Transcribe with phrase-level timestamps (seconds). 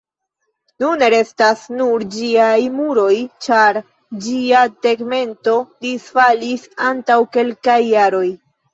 [0.83, 3.13] Nune restas nur ĝiaj muroj,
[3.49, 3.81] ĉar
[4.29, 5.57] ĝia tegmento
[5.89, 8.29] disfalis antaŭ kelkaj jaroj.